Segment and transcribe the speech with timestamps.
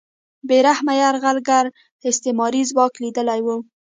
[0.47, 1.65] بې رحمه یرغلګر
[2.09, 3.47] استعماري ځواک لیدلی و